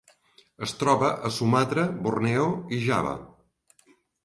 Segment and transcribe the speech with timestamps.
[0.67, 3.15] Es troba a Sumatra, Borneo i Java.